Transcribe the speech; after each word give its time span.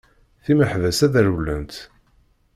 Timeḥbas 0.43 0.99
ad 1.05 1.15
rewwlent! 1.25 1.75